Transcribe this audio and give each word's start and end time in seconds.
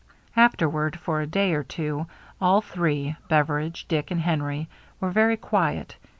Afterward, 0.35 0.97
for 0.97 1.21
a 1.21 1.27
day 1.27 1.53
or 1.53 1.61
two, 1.63 2.07
all 2.41 2.59
three, 2.61 3.17
Bev 3.29 3.45
eridge, 3.49 3.87
Dick, 3.87 4.09
and 4.09 4.21
Henry, 4.21 4.67
were 4.99 5.11
very 5.11 5.37
quiet. 5.37 5.95